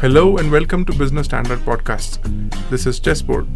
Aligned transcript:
Hello 0.00 0.36
and 0.36 0.52
welcome 0.52 0.84
to 0.84 0.92
Business 0.94 1.26
Standard 1.26 1.58
Podcasts. 1.66 2.20
This 2.70 2.86
is 2.86 3.00
Chessboard. 3.00 3.48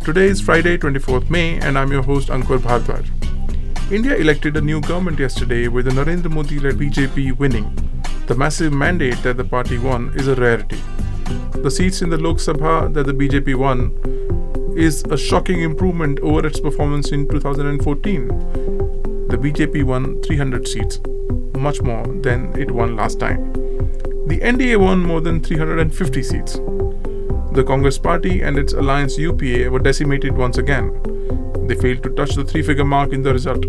Today 0.00 0.24
is 0.24 0.40
Friday, 0.40 0.76
24th 0.76 1.30
May, 1.30 1.60
and 1.60 1.78
I'm 1.78 1.92
your 1.92 2.02
host 2.02 2.26
Ankur 2.28 2.58
Bhardwaj. 2.58 3.06
India 3.92 4.16
elected 4.16 4.56
a 4.56 4.60
new 4.60 4.80
government 4.80 5.20
yesterday 5.20 5.68
with 5.68 5.84
the 5.84 5.92
Narendra 5.92 6.28
Modi 6.28 6.58
led 6.58 6.74
BJP 6.74 7.38
winning. 7.38 7.70
The 8.26 8.34
massive 8.34 8.72
mandate 8.72 9.22
that 9.22 9.36
the 9.36 9.44
party 9.44 9.78
won 9.78 10.12
is 10.16 10.26
a 10.26 10.34
rarity. 10.34 10.80
The 11.62 11.70
seats 11.70 12.02
in 12.02 12.10
the 12.10 12.18
Lok 12.18 12.38
Sabha 12.38 12.92
that 12.92 13.06
the 13.06 13.14
BJP 13.14 13.54
won 13.54 13.92
is 14.76 15.04
a 15.04 15.16
shocking 15.16 15.62
improvement 15.62 16.18
over 16.18 16.44
its 16.44 16.58
performance 16.58 17.12
in 17.12 17.28
2014. 17.28 18.26
The 19.28 19.38
BJP 19.38 19.84
won 19.84 20.20
300 20.22 20.66
seats, 20.66 20.98
much 21.54 21.80
more 21.80 22.04
than 22.22 22.60
it 22.60 22.72
won 22.72 22.96
last 22.96 23.20
time. 23.20 23.52
The 24.26 24.40
NDA 24.40 24.76
won 24.78 25.06
more 25.06 25.20
than 25.20 25.40
350 25.40 26.22
seats. 26.24 26.54
The 27.52 27.64
Congress 27.64 27.96
Party 27.96 28.42
and 28.42 28.58
its 28.58 28.72
alliance 28.72 29.16
UPA 29.16 29.70
were 29.70 29.78
decimated 29.78 30.36
once 30.36 30.58
again. 30.58 30.90
They 31.68 31.76
failed 31.76 32.02
to 32.02 32.10
touch 32.10 32.34
the 32.34 32.44
three 32.44 32.62
figure 32.62 32.84
mark 32.84 33.12
in 33.12 33.22
the 33.22 33.32
result. 33.32 33.62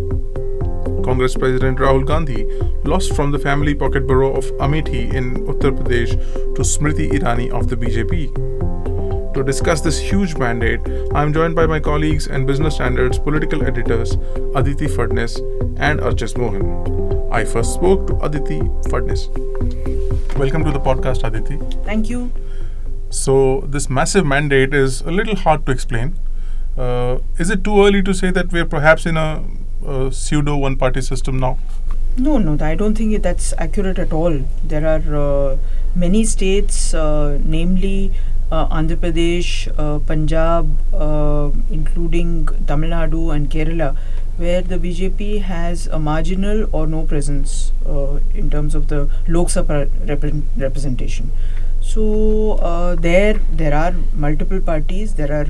Congress 1.05 1.35
President 1.35 1.77
Rahul 1.77 2.07
Gandhi 2.07 2.45
lost 2.85 3.15
from 3.15 3.29
the 3.29 3.37
family 3.37 3.75
pocket 3.75 4.07
borough 4.07 4.35
of 4.35 4.45
Amethi 4.57 5.13
in 5.13 5.35
Uttar 5.45 5.77
Pradesh 5.77 6.11
to 6.55 6.63
Smriti 6.63 7.11
Irani 7.11 7.51
of 7.51 7.67
the 7.67 7.77
BJP. 7.77 9.33
To 9.35 9.43
discuss 9.43 9.81
this 9.81 9.99
huge 9.99 10.37
mandate, 10.37 10.81
I 11.13 11.21
am 11.21 11.33
joined 11.33 11.55
by 11.55 11.67
my 11.67 11.79
colleagues 11.79 12.25
and 12.25 12.47
Business 12.47 12.73
Standards 12.73 13.19
political 13.19 13.63
editors 13.63 14.13
Aditi 14.55 14.87
Phadnis 14.87 15.37
and 15.79 15.99
Archis 15.99 16.35
Mohan. 16.35 17.31
I 17.31 17.45
first 17.45 17.75
spoke 17.75 18.07
to 18.07 18.17
Aditi 18.25 18.59
Phadnis. 18.89 19.29
Welcome 20.37 20.63
to 20.65 20.71
the 20.71 20.79
podcast, 20.79 21.23
Aditi. 21.23 21.57
Thank 21.83 22.11
you. 22.11 22.31
So, 23.09 23.61
this 23.61 23.89
massive 23.89 24.23
mandate 24.23 24.71
is 24.71 25.01
a 25.01 25.09
little 25.09 25.35
hard 25.35 25.65
to 25.65 25.71
explain. 25.71 26.15
Uh, 26.77 27.17
is 27.39 27.49
it 27.49 27.63
too 27.63 27.83
early 27.83 28.03
to 28.03 28.13
say 28.13 28.29
that 28.29 28.51
we're 28.51 28.65
perhaps 28.65 29.07
in 29.07 29.17
a, 29.17 29.43
a 29.83 30.11
pseudo 30.11 30.55
one 30.55 30.75
party 30.75 31.01
system 31.01 31.39
now? 31.39 31.57
No, 32.17 32.37
no, 32.37 32.63
I 32.63 32.75
don't 32.75 32.95
think 32.95 33.23
that's 33.23 33.51
accurate 33.57 33.97
at 33.97 34.13
all. 34.13 34.39
There 34.63 34.85
are 34.85 35.15
uh, 35.15 35.57
many 35.95 36.23
states, 36.23 36.93
uh, 36.93 37.39
namely 37.43 38.13
uh, 38.51 38.67
Andhra 38.67 38.97
Pradesh, 38.97 39.67
uh, 39.79 39.97
Punjab, 39.99 40.69
uh, 40.93 41.49
including 41.71 42.47
Tamil 42.67 42.91
Nadu 42.91 43.35
and 43.35 43.49
Kerala, 43.49 43.97
where 44.37 44.61
the 44.61 44.77
BJP 44.77 45.41
has 45.41 45.87
a 45.87 45.99
marginal 45.99 46.67
or 46.71 46.85
no 46.87 47.03
presence 47.03 47.71
uh, 47.85 48.19
in 48.35 48.49
terms 48.49 48.75
of 48.75 48.87
the 48.87 49.09
Lok 49.27 49.47
Sabha 49.47 49.89
rep- 50.07 50.43
representation. 50.57 51.31
So 51.81 52.53
uh, 52.53 52.95
there 52.95 53.35
there 53.51 53.73
are 53.73 53.93
multiple 54.13 54.59
parties. 54.59 55.15
There 55.15 55.31
are 55.39 55.47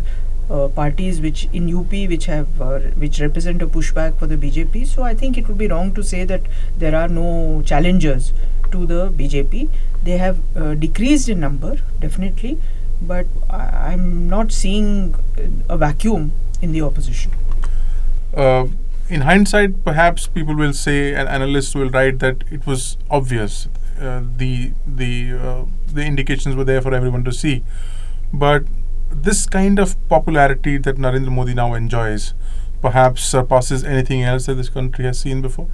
uh, 0.50 0.68
parties 0.70 1.20
which 1.20 1.48
in 1.52 1.74
UP 1.76 1.92
which 1.92 2.26
have 2.26 2.62
uh, 2.62 2.80
which 3.06 3.20
represent 3.20 3.62
a 3.62 3.68
pushback 3.68 4.18
for 4.18 4.28
the 4.28 4.38
BJP. 4.38 4.86
So 4.88 5.04
I 5.04 5.14
think 5.16 5.38
it 5.38 5.48
would 5.48 5.58
be 5.58 5.68
wrong 5.68 5.94
to 5.96 6.04
say 6.04 6.24
that 6.26 6.42
there 6.78 6.96
are 6.96 7.08
no 7.08 7.62
challengers 7.66 8.32
to 8.72 8.86
the 8.86 9.10
BJP. 9.10 9.70
They 10.04 10.18
have 10.18 10.40
uh, 10.56 10.76
decreased 10.76 11.28
in 11.30 11.40
number 11.40 11.80
definitely, 12.00 12.58
but 13.02 13.26
I- 13.50 13.92
I'm 13.92 14.30
not 14.30 14.52
seeing 14.52 15.16
a 15.70 15.78
vacuum 15.78 16.32
in 16.62 16.72
the 16.72 16.82
opposition. 16.82 17.32
Uh, 18.38 18.68
in 19.10 19.22
hindsight, 19.22 19.84
perhaps 19.84 20.28
people 20.28 20.56
will 20.56 20.74
say, 20.74 21.14
and 21.14 21.28
analysts 21.28 21.74
will 21.74 21.90
write 21.90 22.20
that 22.20 22.44
it 22.52 22.68
was 22.68 22.98
obvious. 23.10 23.68
Uh, 24.00 24.22
the 24.38 24.74
the 24.86 25.34
uh, 25.34 25.66
the 25.92 26.06
indications 26.06 26.56
were 26.56 26.64
there 26.64 26.82
for 26.82 26.94
everyone 26.94 27.24
to 27.24 27.32
see, 27.32 27.64
but 28.32 28.64
this 29.10 29.48
kind 29.48 29.80
of 29.80 29.96
popularity 30.08 30.78
that 30.78 30.98
Narendra 30.98 31.32
Modi 31.32 31.56
now 31.56 31.74
enjoys, 31.74 32.34
perhaps 32.82 33.24
surpasses 33.24 33.84
anything 33.84 34.22
else 34.22 34.46
that 34.46 34.54
this 34.56 34.70
country 34.70 35.06
has 35.06 35.20
seen 35.20 35.42
before. 35.42 35.70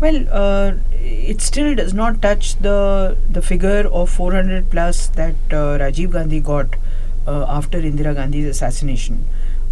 Well, 0.00 0.24
uh, 0.30 0.74
it 0.92 1.40
still 1.40 1.74
does 1.74 1.94
not 1.94 2.20
touch 2.22 2.56
the 2.56 3.16
the 3.30 3.42
figure 3.42 3.88
of 3.92 4.10
400 4.10 4.70
plus 4.70 5.06
that 5.20 5.34
uh, 5.50 5.78
Rajiv 5.84 6.12
Gandhi 6.12 6.40
got 6.40 6.74
uh, 7.26 7.44
after 7.48 7.80
Indira 7.80 8.14
Gandhi's 8.14 8.46
assassination. 8.46 9.26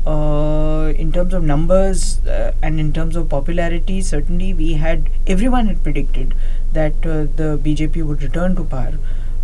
Uh, 0.06 0.92
in 0.96 1.10
terms 1.10 1.34
of 1.34 1.42
numbers 1.42 2.24
uh, 2.26 2.52
and 2.62 2.78
in 2.78 2.92
terms 2.92 3.16
of 3.16 3.28
popularity, 3.28 4.00
certainly 4.00 4.54
we 4.54 4.74
had 4.74 5.10
everyone 5.26 5.66
had 5.66 5.82
predicted 5.82 6.32
that 6.72 6.94
uh, 7.04 7.26
the 7.40 7.58
BJP 7.60 8.04
would 8.04 8.22
return 8.22 8.54
to 8.54 8.62
power. 8.62 8.94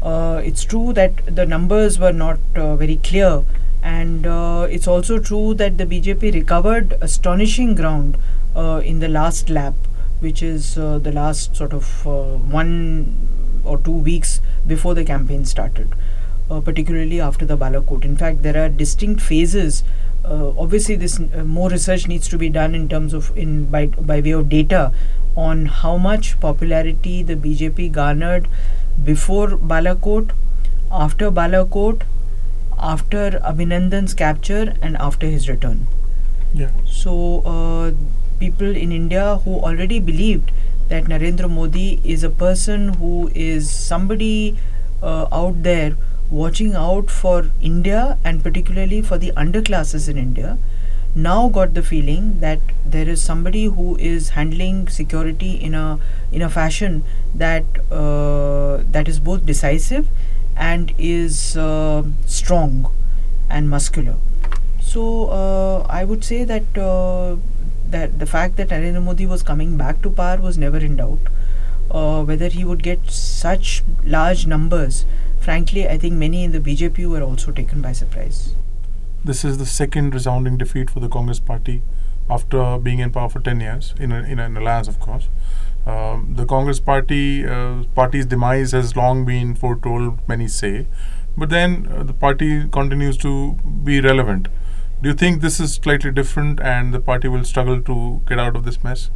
Uh, 0.00 0.40
it's 0.44 0.64
true 0.64 0.92
that 0.92 1.26
the 1.26 1.44
numbers 1.44 1.98
were 1.98 2.12
not 2.12 2.38
uh, 2.54 2.76
very 2.76 2.96
clear, 2.96 3.44
and 3.82 4.24
it's 4.70 4.86
also 4.86 5.18
true 5.18 5.52
that 5.54 5.78
the 5.78 5.84
BJP 5.84 6.32
recovered 6.32 6.94
astonishing 7.00 7.74
ground 7.74 8.16
in 8.84 9.00
the 9.00 9.08
last 9.08 9.50
lap, 9.50 9.74
which 10.20 10.42
is 10.44 10.76
the 10.76 11.12
last 11.12 11.56
sort 11.56 11.72
of 11.72 12.06
one 12.06 13.16
or 13.64 13.78
two 13.78 13.90
weeks 13.90 14.40
before 14.64 14.94
the 14.94 15.04
campaign 15.04 15.44
started, 15.44 15.92
particularly 16.64 17.20
after 17.20 17.44
the 17.44 17.56
Balakot. 17.56 18.04
In 18.04 18.16
fact, 18.16 18.42
there 18.42 18.64
are 18.64 18.68
distinct 18.68 19.20
phases. 19.20 19.82
Uh, 20.24 20.52
obviously, 20.58 20.94
this 20.94 21.18
uh, 21.18 21.44
more 21.44 21.68
research 21.70 22.06
needs 22.06 22.28
to 22.28 22.38
be 22.38 22.48
done 22.48 22.74
in 22.74 22.88
terms 22.88 23.12
of 23.12 23.36
in 23.36 23.66
by 23.66 23.86
by 23.86 24.20
way 24.20 24.30
of 24.30 24.48
data 24.48 24.92
on 25.36 25.66
how 25.66 25.96
much 25.96 26.38
popularity 26.40 27.22
the 27.22 27.34
BJP 27.34 27.90
garnered 27.92 28.48
before 29.04 29.48
Balakot, 29.48 30.30
after 30.90 31.30
Balakot, 31.30 32.02
after 32.78 33.30
Abhinandan's 33.52 34.14
capture, 34.14 34.74
and 34.82 34.96
after 34.98 35.26
his 35.26 35.48
return. 35.48 35.86
Yeah. 36.54 36.70
So, 36.86 37.40
uh, 37.46 37.92
people 38.38 38.76
in 38.76 38.92
India 38.92 39.36
who 39.44 39.54
already 39.54 39.98
believed 40.00 40.50
that 40.88 41.04
Narendra 41.04 41.48
Modi 41.50 42.00
is 42.04 42.22
a 42.22 42.30
person 42.30 42.88
who 42.94 43.30
is 43.34 43.70
somebody 43.70 44.56
uh, 45.02 45.26
out 45.32 45.62
there 45.62 45.96
watching 46.40 46.74
out 46.74 47.10
for 47.10 47.50
India 47.60 48.18
and 48.24 48.42
particularly 48.42 49.02
for 49.02 49.18
the 49.18 49.32
underclasses 49.36 50.08
in 50.08 50.16
India 50.16 50.58
now 51.14 51.48
got 51.48 51.74
the 51.74 51.82
feeling 51.82 52.40
that 52.40 52.58
there 52.86 53.08
is 53.08 53.22
somebody 53.22 53.64
who 53.64 53.96
is 53.96 54.30
handling 54.30 54.88
security 54.88 55.52
in 55.52 55.74
a 55.74 55.98
in 56.32 56.40
a 56.40 56.48
fashion 56.48 57.04
that 57.34 57.64
uh, 57.90 58.78
that 58.90 59.08
is 59.08 59.18
both 59.18 59.44
decisive 59.44 60.08
and 60.56 60.94
is 60.98 61.56
uh, 61.56 62.02
strong 62.26 62.90
and 63.50 63.68
muscular. 63.68 64.16
So 64.80 65.26
uh, 65.26 65.86
I 65.88 66.04
would 66.04 66.24
say 66.24 66.44
that 66.44 66.78
uh, 66.78 67.36
that 67.90 68.18
the 68.18 68.26
fact 68.26 68.56
that 68.56 68.68
Narendra 68.68 69.02
Modi 69.02 69.26
was 69.26 69.42
coming 69.42 69.76
back 69.76 70.00
to 70.02 70.10
power 70.10 70.38
was 70.40 70.56
never 70.56 70.78
in 70.78 70.96
doubt. 70.96 71.20
Uh, 71.90 72.24
whether 72.24 72.48
he 72.48 72.64
would 72.64 72.82
get 72.82 73.10
such 73.10 73.82
large 74.04 74.46
numbers, 74.46 75.04
frankly, 75.40 75.88
I 75.88 75.98
think 75.98 76.14
many 76.14 76.44
in 76.44 76.52
the 76.52 76.60
BJP 76.60 77.08
were 77.08 77.22
also 77.22 77.52
taken 77.52 77.82
by 77.82 77.92
surprise. 77.92 78.54
This 79.24 79.44
is 79.44 79.58
the 79.58 79.66
second 79.66 80.14
resounding 80.14 80.56
defeat 80.56 80.90
for 80.90 81.00
the 81.00 81.08
Congress 81.08 81.38
party 81.38 81.82
after 82.30 82.78
being 82.78 83.00
in 83.00 83.10
power 83.10 83.28
for 83.28 83.40
10 83.40 83.60
years, 83.60 83.94
in, 83.98 84.10
a, 84.10 84.22
in 84.22 84.38
an 84.38 84.56
alliance, 84.56 84.88
of 84.88 84.98
course. 84.98 85.28
Um, 85.86 86.34
the 86.36 86.46
Congress 86.46 86.78
party 86.78 87.44
uh, 87.44 87.82
party's 87.94 88.24
demise 88.24 88.70
has 88.70 88.94
long 88.96 89.24
been 89.24 89.54
foretold, 89.54 90.20
many 90.28 90.46
say, 90.46 90.86
but 91.36 91.50
then 91.50 91.88
uh, 91.90 92.04
the 92.04 92.12
party 92.12 92.68
continues 92.68 93.16
to 93.18 93.54
be 93.84 94.00
relevant. 94.00 94.48
Do 95.02 95.08
you 95.08 95.14
think 95.14 95.40
this 95.40 95.58
is 95.58 95.74
slightly 95.74 96.12
different 96.12 96.60
and 96.60 96.94
the 96.94 97.00
party 97.00 97.26
will 97.26 97.44
struggle 97.44 97.80
to 97.82 98.22
get 98.28 98.38
out 98.38 98.54
of 98.54 98.64
this 98.64 98.84
mess? 98.84 99.10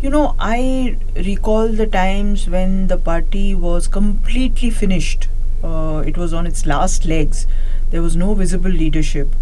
You 0.00 0.10
know, 0.10 0.34
I 0.38 0.96
recall 1.16 1.68
the 1.68 1.86
times 1.86 2.48
when 2.48 2.88
the 2.88 2.98
party 2.98 3.54
was 3.54 3.88
completely 3.88 4.70
finished. 4.70 5.28
Uh, 5.62 6.02
it 6.06 6.16
was 6.18 6.34
on 6.34 6.46
its 6.46 6.66
last 6.66 7.06
legs. 7.06 7.46
There 7.90 8.02
was 8.02 8.14
no 8.14 8.34
visible 8.34 8.70
leadership. 8.70 9.34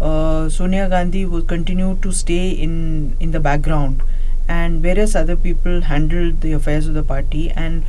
Uh, 0.00 0.48
Sonia 0.48 0.88
Gandhi 0.88 1.24
would 1.24 1.46
continue 1.46 1.96
to 2.02 2.12
stay 2.12 2.50
in 2.50 3.16
in 3.20 3.30
the 3.30 3.40
background, 3.40 4.02
and 4.48 4.82
various 4.82 5.14
other 5.14 5.36
people 5.36 5.80
handled 5.82 6.40
the 6.40 6.52
affairs 6.52 6.88
of 6.88 6.94
the 6.94 7.02
party. 7.02 7.50
And 7.50 7.84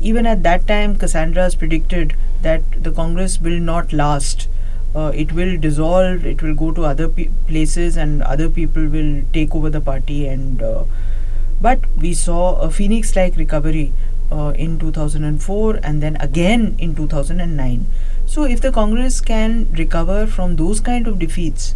even 0.00 0.24
at 0.26 0.42
that 0.44 0.66
time, 0.68 0.96
Cassandra's 0.96 1.54
predicted 1.56 2.14
that 2.42 2.62
the 2.82 2.92
Congress 2.92 3.40
will 3.40 3.60
not 3.60 3.92
last. 3.92 4.48
Uh, 4.94 5.10
it 5.14 5.32
will 5.32 5.56
dissolve. 5.58 6.24
It 6.26 6.42
will 6.42 6.54
go 6.54 6.70
to 6.72 6.84
other 6.84 7.08
pe- 7.08 7.30
places, 7.48 7.96
and 7.96 8.22
other 8.22 8.48
people 8.48 8.86
will 8.86 9.22
take 9.32 9.54
over 9.54 9.68
the 9.70 9.80
party 9.80 10.26
and. 10.28 10.62
But 11.62 11.80
we 11.96 12.12
saw 12.12 12.56
a 12.56 12.70
phoenix 12.70 13.16
like 13.16 13.36
recovery 13.36 13.92
uh, 14.30 14.52
in 14.56 14.78
2004 14.78 15.80
and 15.82 16.02
then 16.02 16.16
again 16.16 16.74
in 16.78 16.94
2009 16.94 17.86
so 18.26 18.44
if 18.44 18.62
the 18.62 18.72
congress 18.72 19.20
can 19.20 19.70
recover 19.72 20.26
from 20.26 20.56
those 20.56 20.80
kind 20.80 21.06
of 21.06 21.18
defeats 21.18 21.74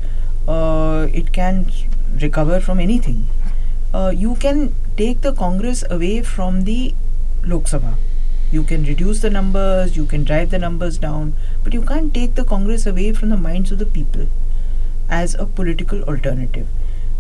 uh, 0.49 1.07
it 1.13 1.33
can 1.33 1.71
recover 2.21 2.61
from 2.61 2.81
anything. 2.81 3.27
Uh, 3.93 4.13
you 4.15 4.37
can 4.37 4.75
take 4.97 5.21
the 5.21 5.33
congress 5.33 5.85
away 5.91 6.23
from 6.23 6.65
the 6.65 6.95
lok 7.45 7.65
sabha. 7.65 7.95
You 8.53 8.63
can 8.63 8.85
reduce 8.85 9.21
the 9.21 9.31
numbers, 9.31 9.97
you 9.97 10.07
can 10.07 10.23
drive 10.25 10.51
the 10.51 10.59
numbers 10.59 10.99
down, 10.99 11.35
but 11.65 11.75
you 11.75 11.83
can't 11.83 12.15
take 12.15 12.37
the 12.37 12.45
Congress 12.45 12.87
away 12.87 13.13
from 13.13 13.31
the 13.31 13.37
minds 13.37 13.73
of 13.73 13.81
the 13.81 13.87
people 13.87 14.29
as 15.09 15.35
a 15.35 15.47
political 15.47 16.03
alternative. 16.05 16.69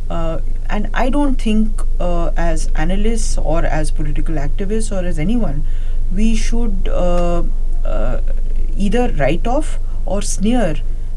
Uh, 0.08 0.41
and 0.69 0.88
I 0.94 1.11
don't 1.11 1.41
think, 1.41 1.82
uh, 2.00 2.31
as 2.37 2.69
analysts 2.75 3.38
or 3.38 3.64
as 3.64 3.91
political 3.91 4.37
activists 4.37 4.93
or 4.93 5.05
as 5.05 5.19
anyone, 5.19 5.64
we 6.14 6.35
should 6.37 6.88
uh, 6.88 7.43
uh 7.85 8.20
either 8.76 9.11
write 9.19 9.47
off 9.47 9.79
or 10.05 10.23
sneer 10.23 10.76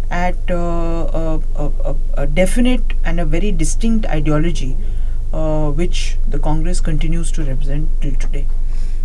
at 0.10 0.50
uh, 0.50 0.56
a, 0.56 1.42
a, 1.56 1.96
a, 2.18 2.28
definite 2.28 2.94
and 3.06 3.20
a 3.20 3.26
very 3.26 3.52
distinct 3.52 4.06
ideology 4.08 4.76
uh, 5.34 5.70
which 5.70 6.18
the 6.28 6.40
Congress 6.40 6.82
continues 6.82 7.32
to 7.32 7.44
represent 7.44 7.90
till 8.02 8.16
today. 8.16 8.48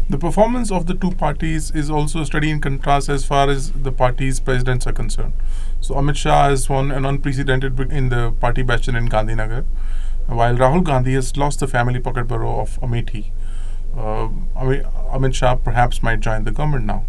The 0.09 0.19
performance 0.19 0.71
of 0.71 0.87
the 0.87 0.95
two 0.95 1.12
parties 1.12 1.71
is 1.71 1.91
also 1.91 2.21
a 2.21 2.27
study 2.27 2.51
in 2.51 2.61
contrast 2.61 3.09
as 3.09 3.25
far 3.25 3.49
as 3.49 3.73
the 3.73 3.91
party's 3.91 4.39
presidents 4.39 4.87
are 4.87 4.93
concerned. 4.93 5.33
So 5.81 5.95
Amit 5.95 6.17
Shah 6.17 6.51
has 6.51 6.69
won 6.69 6.91
an 6.91 7.06
unprecedented 7.06 7.79
win 7.79 7.91
in 7.91 8.11
the 8.11 8.33
party 8.33 8.62
bastion 8.62 8.97
in 8.97 9.09
Gandhinagar, 9.09 9.65
while 10.27 10.55
Rahul 10.56 10.85
Gandhi 10.85 11.15
has 11.15 11.37
lost 11.39 11.61
the 11.61 11.67
family 11.67 12.01
pocket 12.01 12.29
borough 12.29 12.61
of 12.61 12.79
Amethi. 12.81 13.31
Uh, 13.97 14.29
Amit 14.56 15.35
Shah 15.35 15.55
perhaps 15.55 16.03
might 16.03 16.21
join 16.21 16.45
the 16.45 16.50
government 16.53 16.85
now. 16.85 17.07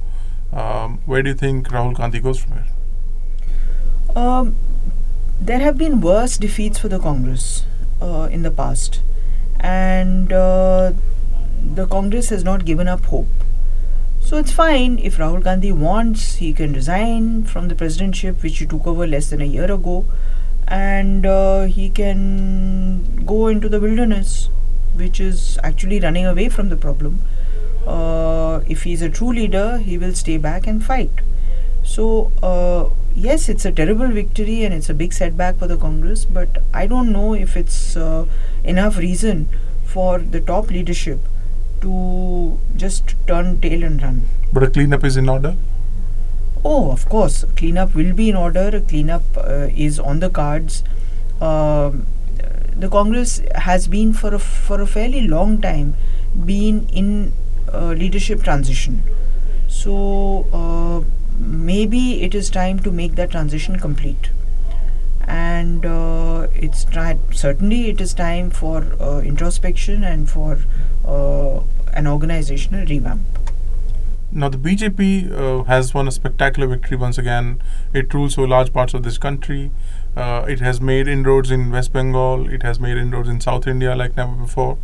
Um, 0.54 1.00
where 1.06 1.22
do 1.22 1.30
you 1.32 1.36
think 1.36 1.68
Rahul 1.70 1.96
Gandhi 1.96 2.22
goes 2.22 2.40
from 2.40 2.54
here? 2.54 2.66
Um, 4.16 4.56
there 5.42 5.60
have 5.60 5.78
been 5.78 6.00
worse 6.00 6.38
defeats 6.38 6.80
for 6.80 6.88
the 6.88 7.00
Congress 7.00 7.66
uh, 8.02 8.30
in 8.32 8.44
the 8.44 8.52
past, 8.52 9.02
and 9.60 10.32
uh, 10.32 10.94
the 11.74 11.88
Congress 11.88 12.30
has 12.30 12.44
not 12.44 12.66
given 12.66 12.88
up 12.88 13.06
hope. 13.06 13.28
So 14.20 14.38
it's 14.38 14.52
fine 14.52 14.98
if 14.98 15.18
Rahul 15.18 15.44
Gandhi 15.44 15.72
wants, 15.72 16.36
he 16.38 16.52
can 16.54 16.74
resign 16.74 17.44
from 17.44 17.68
the 17.68 17.76
presidentship, 17.76 18.42
which 18.42 18.58
he 18.58 18.66
took 18.66 18.88
over 18.88 19.06
less 19.06 19.30
than 19.30 19.42
a 19.42 19.46
year 19.46 19.72
ago, 19.72 20.06
and 20.68 21.26
uh, 21.26 21.64
he 21.64 21.90
can 21.90 23.24
go 23.26 23.48
into 23.48 23.70
the 23.70 23.80
wilderness, 23.80 24.50
which 24.96 25.20
is 25.20 25.60
actually 25.64 26.00
running 26.00 26.26
away 26.26 26.50
from 26.50 26.70
the 26.70 26.76
problem. 26.76 27.20
Uh, 27.86 28.62
if 28.68 28.84
he's 28.84 29.04
a 29.04 29.10
true 29.10 29.32
leader, 29.32 29.78
he 29.78 29.98
will 29.98 30.14
stay 30.14 30.38
back 30.38 30.66
and 30.66 30.84
fight. 30.84 31.12
So, 31.84 32.32
uh, 32.42 32.90
yes, 33.14 33.48
it's 33.48 33.64
a 33.64 33.72
terrible 33.72 34.08
victory 34.08 34.64
and 34.64 34.74
it's 34.74 34.90
a 34.90 34.96
big 34.96 35.14
setback 35.14 35.58
for 35.60 35.68
the 35.68 35.78
Congress, 35.78 36.26
but 36.26 36.64
I 36.74 36.88
don't 36.88 37.12
know 37.12 37.36
if 37.36 37.56
it's 37.56 37.96
uh, 37.96 38.26
enough 38.64 38.98
reason 38.98 39.48
for 39.84 40.18
the 40.18 40.42
top 40.42 40.72
leadership 40.72 41.20
to 41.86 42.60
just 42.76 43.16
turn 43.28 43.62
tail 43.62 43.84
and 43.84 44.02
run. 44.02 44.26
But 44.52 44.64
a 44.64 44.70
cleanup 44.70 45.04
is 45.04 45.18
in 45.18 45.30
order? 45.30 45.56
Oh, 46.64 46.92
of 46.92 47.08
course. 47.08 47.46
Cleanup 47.56 47.94
will 47.94 48.14
be 48.14 48.30
in 48.30 48.36
order. 48.36 48.68
A 48.74 48.82
cleanup 48.82 49.24
uh, 49.38 49.68
is 49.88 50.00
on 50.00 50.20
the 50.20 50.30
cards. 50.30 50.84
Um, 51.40 52.08
the 52.76 52.90
Congress 52.90 53.42
has 53.56 53.88
been 53.88 54.14
for 54.14 54.34
a, 54.34 54.40
for 54.40 54.82
a 54.82 54.88
fairly 54.88 55.28
long 55.28 55.62
time 55.62 55.96
been 56.46 56.88
in 56.90 57.34
uh, 57.72 57.92
leadership 57.92 58.42
transition. 58.44 59.04
So, 59.68 60.46
uh, 60.52 61.04
maybe 61.38 62.24
it 62.24 62.34
is 62.34 62.50
time 62.50 62.80
to 62.80 62.92
make 62.92 63.16
that 63.16 63.32
transition 63.32 63.78
complete 63.78 64.30
and 65.28 65.86
uh, 65.86 66.48
it's 66.54 66.86
tried 66.86 67.20
certainly 67.34 67.90
it 67.90 68.00
is 68.00 68.14
time 68.14 68.50
for 68.50 68.96
uh, 69.00 69.20
introspection 69.20 70.04
and 70.04 70.30
for 70.30 70.60
uh, 71.06 71.62
an 71.96 72.08
organizational 72.08 72.86
revamp. 72.86 73.22
Now 74.32 74.50
the 74.50 74.58
bjp 74.58 75.32
uh, 75.32 75.64
has 75.64 75.94
won 75.94 76.08
a 76.08 76.12
spectacular 76.12 76.68
victory 76.68 76.98
once 76.98 77.18
again. 77.18 77.62
It 77.94 78.14
rules 78.14 78.38
over 78.38 78.48
large 78.48 78.74
parts 78.74 78.94
of 78.94 79.04
this 79.04 79.18
country. 79.18 79.72
Uh, 80.16 80.46
it 80.48 80.60
has 80.60 80.82
made 80.82 81.08
inroads 81.08 81.52
in 81.52 81.72
west 81.72 81.94
bengal. 81.94 82.50
It 82.50 82.64
has 82.64 82.80
made 82.80 82.98
inroads 82.98 83.30
in 83.30 83.40
south 83.40 83.66
india 83.66 83.96
like 83.96 84.18
never 84.18 84.34
before. 84.34 84.78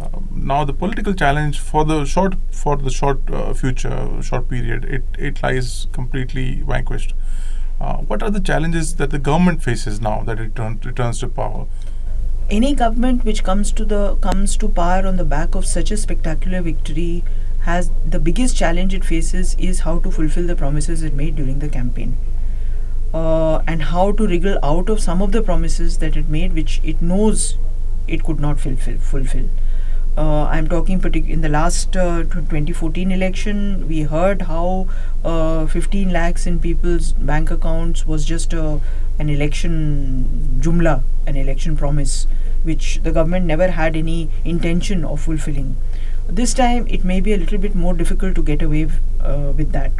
Um, 0.00 0.28
now 0.30 0.64
the 0.64 0.72
political 0.72 1.14
challenge 1.14 1.58
for 1.58 1.84
the 1.84 2.04
short 2.04 2.36
for 2.50 2.76
the 2.76 2.90
short 2.90 3.30
uh, 3.30 3.52
future 3.54 4.22
short 4.22 4.48
period 4.48 4.84
it 4.84 5.04
it 5.18 5.42
lies 5.42 5.88
completely 5.92 6.62
vanquished. 6.62 7.14
Uh, 7.78 7.96
what 7.98 8.22
are 8.22 8.30
the 8.30 8.40
challenges 8.40 8.96
that 8.96 9.10
the 9.10 9.18
government 9.18 9.62
faces 9.62 10.00
now 10.00 10.22
that 10.22 10.40
it 10.40 10.54
turn, 10.54 10.80
returns 10.84 11.18
to 11.20 11.28
power 11.28 11.66
any 12.48 12.74
government 12.74 13.24
which 13.24 13.42
comes 13.42 13.72
to 13.72 13.84
the 13.84 14.16
comes 14.16 14.56
to 14.56 14.68
power 14.68 15.06
on 15.06 15.16
the 15.16 15.24
back 15.24 15.54
of 15.54 15.66
such 15.66 15.90
a 15.90 15.96
spectacular 15.96 16.62
victory 16.62 17.24
has 17.62 17.90
the 18.08 18.20
biggest 18.20 18.56
challenge 18.56 18.94
it 18.94 19.04
faces 19.04 19.56
is 19.58 19.80
how 19.80 19.98
to 19.98 20.10
fulfill 20.10 20.46
the 20.46 20.54
promises 20.54 21.02
it 21.02 21.12
made 21.12 21.34
during 21.34 21.58
the 21.58 21.68
campaign 21.68 22.16
uh, 23.12 23.58
and 23.66 23.82
how 23.82 24.12
to 24.12 24.26
wriggle 24.26 24.58
out 24.62 24.88
of 24.88 25.00
some 25.00 25.20
of 25.22 25.32
the 25.32 25.42
promises 25.42 25.98
that 25.98 26.16
it 26.16 26.28
made 26.28 26.52
which 26.54 26.80
it 26.84 27.02
knows 27.02 27.58
it 28.06 28.22
could 28.22 28.38
not 28.38 28.60
fulfill, 28.60 28.98
fulfill. 28.98 29.48
Uh, 30.16 30.44
I'm 30.44 30.66
talking 30.66 30.98
in 31.28 31.42
the 31.42 31.48
last 31.50 31.94
uh, 31.94 32.22
2014 32.22 33.12
election, 33.12 33.86
we 33.86 34.02
heard 34.02 34.42
how 34.42 34.88
uh, 35.22 35.66
15 35.66 36.10
lakhs 36.10 36.46
in 36.46 36.58
people's 36.58 37.12
bank 37.12 37.50
accounts 37.50 38.06
was 38.06 38.24
just 38.24 38.54
a, 38.54 38.80
an 39.18 39.28
election 39.28 40.58
jumla, 40.62 41.02
an 41.26 41.36
election 41.36 41.76
promise, 41.76 42.26
which 42.62 43.02
the 43.02 43.12
government 43.12 43.44
never 43.44 43.70
had 43.72 43.94
any 43.94 44.30
intention 44.42 45.04
of 45.04 45.20
fulfilling. 45.20 45.76
This 46.26 46.54
time, 46.54 46.86
it 46.88 47.04
may 47.04 47.20
be 47.20 47.34
a 47.34 47.36
little 47.36 47.58
bit 47.58 47.74
more 47.74 47.92
difficult 47.92 48.34
to 48.36 48.42
get 48.42 48.62
away 48.62 48.88
uh, 49.20 49.52
with 49.54 49.72
that. 49.72 49.92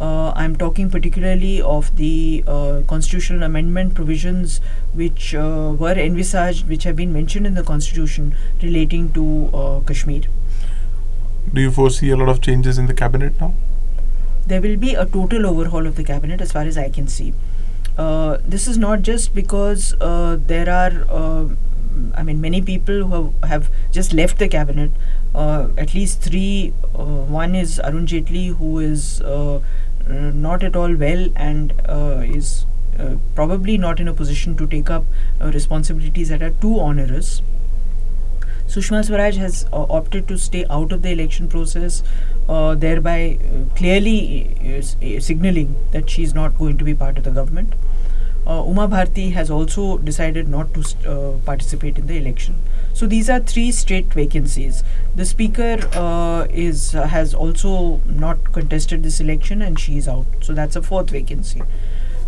Uh, 0.00 0.32
I'm 0.36 0.54
talking 0.56 0.90
particularly 0.90 1.60
of 1.60 1.96
the 1.96 2.44
uh, 2.46 2.82
constitutional 2.86 3.42
amendment 3.42 3.94
provisions 3.94 4.60
which 4.94 5.34
uh, 5.34 5.74
were 5.76 5.92
envisaged, 5.92 6.68
which 6.68 6.84
have 6.84 6.96
been 6.96 7.12
mentioned 7.12 7.46
in 7.46 7.54
the 7.54 7.64
constitution 7.64 8.36
relating 8.62 9.12
to 9.12 9.50
uh, 9.52 9.80
Kashmir. 9.80 10.22
Do 11.52 11.60
you 11.60 11.70
foresee 11.70 12.10
a 12.10 12.16
lot 12.16 12.28
of 12.28 12.40
changes 12.40 12.78
in 12.78 12.86
the 12.86 12.94
cabinet 12.94 13.40
now? 13.40 13.54
There 14.46 14.60
will 14.60 14.76
be 14.76 14.94
a 14.94 15.04
total 15.04 15.46
overhaul 15.46 15.86
of 15.86 15.96
the 15.96 16.04
cabinet 16.04 16.40
as 16.40 16.52
far 16.52 16.62
as 16.62 16.78
I 16.78 16.90
can 16.90 17.08
see. 17.08 17.34
Uh, 17.96 18.38
this 18.44 18.68
is 18.68 18.78
not 18.78 19.02
just 19.02 19.34
because 19.34 19.94
uh, 20.00 20.38
there 20.46 20.70
are 20.70 21.56
I 22.14 22.22
mean, 22.22 22.40
many 22.40 22.60
people 22.60 23.04
who 23.04 23.34
have, 23.42 23.50
have 23.50 23.70
just 23.92 24.12
left 24.12 24.38
the 24.38 24.48
cabinet. 24.48 24.90
Uh, 25.34 25.68
at 25.76 25.94
least 25.94 26.20
three. 26.22 26.72
Uh, 26.94 27.24
one 27.38 27.54
is 27.54 27.80
Arun 27.80 28.06
Jaitley, 28.06 28.56
who 28.56 28.78
is 28.78 29.20
uh, 29.22 29.60
not 30.08 30.62
at 30.62 30.76
all 30.76 30.94
well 30.94 31.28
and 31.36 31.72
uh, 31.88 32.22
is 32.24 32.66
uh, 32.98 33.16
probably 33.34 33.78
not 33.78 34.00
in 34.00 34.08
a 34.08 34.14
position 34.14 34.56
to 34.56 34.66
take 34.66 34.90
up 34.90 35.04
responsibilities 35.40 36.28
that 36.30 36.42
are 36.42 36.50
too 36.50 36.80
onerous. 36.80 37.42
Sushma 38.66 39.02
Swaraj 39.04 39.36
has 39.36 39.64
uh, 39.72 39.86
opted 39.88 40.28
to 40.28 40.36
stay 40.36 40.66
out 40.68 40.92
of 40.92 41.00
the 41.00 41.10
election 41.10 41.48
process, 41.48 42.02
uh, 42.48 42.74
thereby 42.74 43.38
uh, 43.40 43.74
clearly 43.74 44.82
signaling 45.20 45.74
that 45.92 46.10
she 46.10 46.22
is 46.22 46.34
not 46.34 46.58
going 46.58 46.76
to 46.76 46.84
be 46.84 46.92
part 46.92 47.16
of 47.16 47.24
the 47.24 47.30
government. 47.30 47.74
Uma 48.48 48.88
Bharti 48.88 49.32
has 49.32 49.50
also 49.50 49.98
decided 49.98 50.48
not 50.48 50.72
to 50.74 51.40
participate 51.44 51.98
in 51.98 52.06
the 52.06 52.16
election. 52.16 52.56
So 52.98 53.06
these 53.06 53.30
are 53.30 53.38
three 53.38 53.70
straight 53.70 54.12
vacancies. 54.12 54.82
The 55.14 55.24
speaker 55.24 55.78
uh, 55.92 56.46
is 56.50 56.96
uh, 56.96 57.06
has 57.06 57.32
also 57.32 58.00
not 58.06 58.52
contested 58.52 59.04
this 59.04 59.20
election, 59.20 59.62
and 59.62 59.78
she 59.78 59.98
is 59.98 60.08
out. 60.08 60.26
So 60.40 60.52
that's 60.52 60.74
a 60.74 60.82
fourth 60.82 61.10
vacancy. 61.10 61.62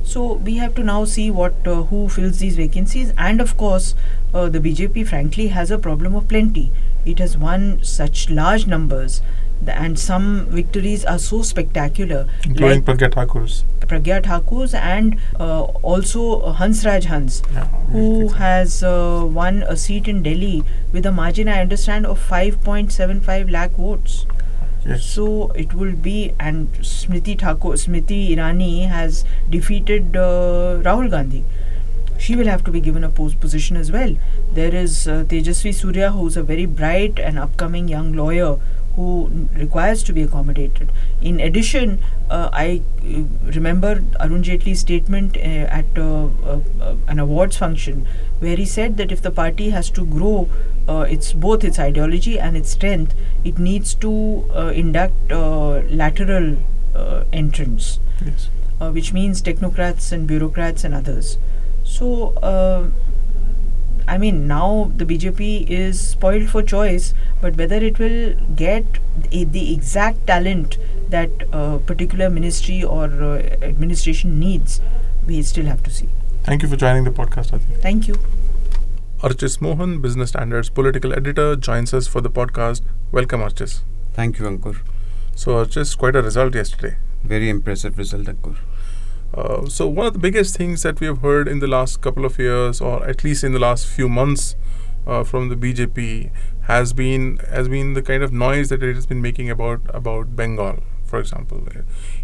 So 0.04 0.34
we 0.34 0.58
have 0.58 0.76
to 0.76 0.84
now 0.84 1.04
see 1.06 1.28
what 1.28 1.66
uh, 1.66 1.82
who 1.84 2.08
fills 2.08 2.38
these 2.38 2.54
vacancies, 2.54 3.12
and 3.18 3.40
of 3.40 3.56
course, 3.56 3.96
uh, 4.32 4.48
the 4.48 4.60
BJP 4.60 5.08
frankly 5.08 5.48
has 5.48 5.72
a 5.72 5.78
problem 5.78 6.14
of 6.14 6.28
plenty. 6.28 6.70
It 7.04 7.18
has 7.18 7.36
won 7.36 7.82
such 7.82 8.30
large 8.30 8.66
numbers 8.66 9.22
and 9.66 9.98
some 9.98 10.46
victories 10.46 11.04
are 11.04 11.18
so 11.18 11.42
spectacular. 11.42 12.28
Including 12.44 12.84
like 12.84 12.98
Pragya 12.98 13.12
Thakur's. 13.12 13.64
Pragya 13.80 14.22
Thakur's 14.24 14.74
and 14.74 15.18
uh, 15.38 15.62
also 15.82 16.40
uh, 16.40 16.54
Hansraj 16.54 17.04
Hans, 17.04 17.42
yeah, 17.52 17.66
who 17.92 18.28
has 18.28 18.82
uh, 18.82 19.26
won 19.28 19.62
a 19.64 19.76
seat 19.76 20.08
in 20.08 20.22
Delhi 20.22 20.62
with 20.92 21.06
a 21.06 21.12
margin, 21.12 21.48
I 21.48 21.60
understand, 21.60 22.06
of 22.06 22.20
5.75 22.20 23.50
lakh 23.50 23.72
votes. 23.72 24.26
Yes. 24.86 25.04
So 25.04 25.50
it 25.50 25.74
will 25.74 25.92
be, 25.92 26.32
and 26.40 26.72
Smriti 26.74 27.38
Thakur, 27.38 27.74
Smriti 27.74 28.30
Irani 28.30 28.88
has 28.88 29.24
defeated 29.50 30.16
uh, 30.16 30.80
Rahul 30.82 31.10
Gandhi. 31.10 31.44
She 32.20 32.36
will 32.36 32.46
have 32.46 32.62
to 32.64 32.70
be 32.70 32.80
given 32.80 33.02
a 33.04 33.08
post 33.08 33.40
position 33.40 33.76
as 33.76 33.90
well. 33.90 34.16
There 34.52 34.74
is 34.74 35.08
uh, 35.08 35.24
Tejasvi 35.28 35.72
Surya, 35.74 36.10
who's 36.12 36.36
a 36.36 36.42
very 36.42 36.66
bright 36.66 37.18
and 37.18 37.38
upcoming 37.38 37.88
young 37.88 38.12
lawyer 38.12 38.58
who 38.96 39.08
requires 39.54 40.02
to 40.02 40.12
be 40.12 40.22
accommodated. 40.22 40.90
In 41.22 41.40
addition, 41.40 42.00
uh, 42.28 42.50
I 42.52 42.82
uh, 43.02 43.22
remember 43.58 44.02
Arun 44.20 44.42
Jaitley's 44.42 44.80
statement 44.80 45.36
uh, 45.36 45.40
at 45.80 45.86
uh, 45.96 46.26
uh, 46.26 46.96
an 47.08 47.18
awards 47.20 47.56
function 47.56 48.06
where 48.40 48.56
he 48.56 48.64
said 48.66 48.96
that 48.98 49.12
if 49.12 49.22
the 49.22 49.30
party 49.30 49.70
has 49.70 49.90
to 49.90 50.04
grow 50.04 50.48
uh, 50.88 51.06
its 51.08 51.32
both 51.32 51.64
its 51.64 51.78
ideology 51.78 52.38
and 52.38 52.56
its 52.56 52.70
strength, 52.70 53.14
it 53.44 53.58
needs 53.58 53.94
to 53.94 54.44
uh, 54.54 54.72
induct 54.84 55.32
uh, 55.32 55.80
lateral 56.02 56.56
uh, 56.94 57.24
entrants, 57.32 57.98
Yes. 58.24 58.48
uh, 58.80 58.90
which 58.90 59.12
means 59.14 59.40
technocrats 59.40 60.10
and 60.12 60.26
bureaucrats 60.26 60.84
and 60.84 60.94
others. 60.94 61.38
So, 61.90 62.34
uh, 62.50 62.88
I 64.06 64.16
mean, 64.16 64.46
now 64.46 64.92
the 64.96 65.04
BJP 65.04 65.68
is 65.68 66.00
spoiled 66.00 66.48
for 66.48 66.62
choice, 66.62 67.14
but 67.40 67.56
whether 67.56 67.76
it 67.76 67.98
will 67.98 68.34
get 68.54 68.84
the, 69.30 69.44
the 69.44 69.74
exact 69.74 70.26
talent 70.26 70.78
that 71.08 71.30
a 71.52 71.78
particular 71.80 72.30
ministry 72.30 72.82
or 72.82 73.04
uh, 73.06 73.38
administration 73.62 74.38
needs, 74.38 74.80
we 75.26 75.42
still 75.42 75.66
have 75.66 75.82
to 75.82 75.90
see. 75.90 76.08
Thank 76.44 76.62
you 76.62 76.68
for 76.68 76.76
joining 76.76 77.04
the 77.04 77.10
podcast, 77.10 77.52
Aditi. 77.52 77.74
Thank 77.82 78.06
you. 78.08 78.14
Archis 79.20 79.60
Mohan, 79.60 80.00
Business 80.00 80.30
Standards 80.30 80.70
political 80.70 81.12
editor, 81.12 81.56
joins 81.56 81.92
us 81.92 82.06
for 82.06 82.20
the 82.20 82.30
podcast. 82.30 82.82
Welcome, 83.10 83.40
Archis. 83.40 83.80
Thank 84.14 84.38
you, 84.38 84.46
Ankur. 84.46 84.78
So, 85.34 85.62
Archis, 85.62 85.98
quite 85.98 86.14
a 86.16 86.22
result 86.22 86.54
yesterday. 86.54 86.96
Very 87.24 87.50
impressive 87.50 87.98
result, 87.98 88.26
Ankur. 88.26 88.56
Uh, 89.32 89.66
so, 89.66 89.86
one 89.86 90.06
of 90.06 90.12
the 90.12 90.18
biggest 90.18 90.56
things 90.56 90.82
that 90.82 91.00
we 91.00 91.06
have 91.06 91.18
heard 91.18 91.46
in 91.46 91.60
the 91.60 91.66
last 91.68 92.00
couple 92.00 92.24
of 92.24 92.38
years, 92.38 92.80
or 92.80 93.06
at 93.06 93.22
least 93.22 93.44
in 93.44 93.52
the 93.52 93.60
last 93.60 93.86
few 93.86 94.08
months, 94.08 94.56
uh, 95.06 95.24
from 95.24 95.48
the 95.48 95.56
BJP 95.56 96.30
has 96.62 96.92
been 96.92 97.38
has 97.50 97.68
been 97.68 97.94
the 97.94 98.02
kind 98.02 98.22
of 98.22 98.32
noise 98.32 98.68
that 98.68 98.82
it 98.82 98.94
has 98.94 99.06
been 99.06 99.22
making 99.22 99.50
about 99.50 99.80
about 99.88 100.36
Bengal. 100.36 100.82
For 101.04 101.18
example, 101.18 101.66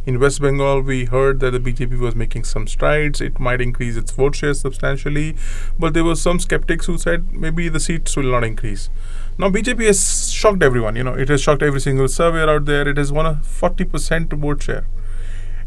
in 0.04 0.20
West 0.20 0.40
Bengal, 0.40 0.80
we 0.80 1.06
heard 1.06 1.40
that 1.40 1.50
the 1.50 1.58
BJP 1.58 1.98
was 1.98 2.14
making 2.14 2.44
some 2.44 2.68
strides. 2.68 3.20
It 3.20 3.40
might 3.40 3.60
increase 3.60 3.96
its 3.96 4.12
vote 4.12 4.36
share 4.36 4.54
substantially, 4.54 5.34
but 5.76 5.92
there 5.92 6.04
were 6.04 6.14
some 6.14 6.38
skeptics 6.38 6.86
who 6.86 6.96
said 6.96 7.32
maybe 7.32 7.68
the 7.68 7.80
seats 7.80 8.16
will 8.16 8.30
not 8.30 8.44
increase. 8.44 8.88
Now 9.38 9.50
BJP 9.50 9.86
has 9.86 10.30
shocked 10.30 10.62
everyone. 10.62 10.94
You 10.94 11.02
know, 11.02 11.14
it 11.14 11.28
has 11.28 11.42
shocked 11.42 11.62
every 11.62 11.80
single 11.80 12.06
survey 12.06 12.44
out 12.44 12.66
there. 12.66 12.86
It 12.88 12.96
has 12.96 13.10
won 13.10 13.26
a 13.26 13.34
40% 13.42 14.32
vote 14.32 14.62
share. 14.62 14.86